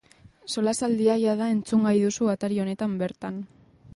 [0.53, 3.41] Solasaldia jada entzungai duzu atari honetan bertan.